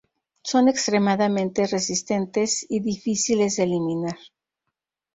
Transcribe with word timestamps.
Son 0.41 0.67
extremadamente 0.67 1.67
resistentes 1.67 2.65
y 2.67 2.79
difíciles 2.79 3.57
de 3.57 3.63
eliminar. 3.65 4.17